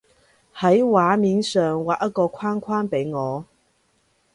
[0.55, 3.45] 喺畫面上畫一個框框畀我